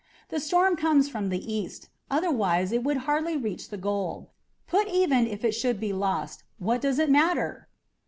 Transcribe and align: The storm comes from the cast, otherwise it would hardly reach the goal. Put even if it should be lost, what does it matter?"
The 0.29 0.39
storm 0.39 0.77
comes 0.77 1.07
from 1.09 1.29
the 1.29 1.37
cast, 1.37 1.87
otherwise 2.09 2.71
it 2.71 2.83
would 2.83 2.97
hardly 3.05 3.37
reach 3.37 3.69
the 3.69 3.77
goal. 3.77 4.31
Put 4.65 4.87
even 4.87 5.27
if 5.27 5.45
it 5.45 5.53
should 5.53 5.79
be 5.79 5.93
lost, 5.93 6.43
what 6.57 6.81
does 6.81 6.97
it 6.97 7.07
matter?" 7.11 7.67